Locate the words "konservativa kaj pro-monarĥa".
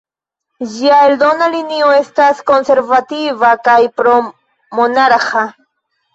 2.47-5.47